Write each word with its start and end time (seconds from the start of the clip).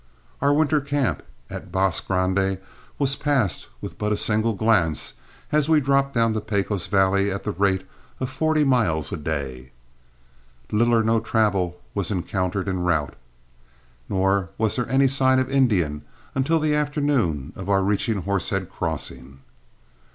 Our 0.41 0.51
winter 0.51 0.81
camp 0.81 1.21
at 1.47 1.71
Bosque 1.71 2.07
Grande 2.07 2.57
was 2.97 3.15
passed 3.15 3.67
with 3.81 3.99
but 3.99 4.11
a 4.11 4.17
single 4.17 4.53
glance 4.55 5.13
as 5.51 5.69
we 5.69 5.79
dropped 5.79 6.15
down 6.15 6.33
the 6.33 6.41
Pecos 6.41 6.87
valley 6.87 7.29
at 7.31 7.43
the 7.43 7.51
rate 7.51 7.85
of 8.19 8.27
forty 8.27 8.63
miles 8.63 9.11
a 9.11 9.15
day. 9.17 9.71
Little 10.71 10.95
or 10.95 11.03
no 11.03 11.19
travel 11.19 11.79
was 11.93 12.09
encountered 12.09 12.67
en 12.67 12.79
route, 12.79 13.15
nor 14.09 14.49
was 14.57 14.75
there 14.75 14.89
any 14.89 15.07
sign 15.07 15.37
of 15.37 15.51
Indians 15.51 16.01
until 16.33 16.57
the 16.57 16.73
afternoon 16.73 17.53
of 17.55 17.69
our 17.69 17.83
reaching 17.83 18.23
Horsehead 18.23 18.71
Crossing. 18.71 19.41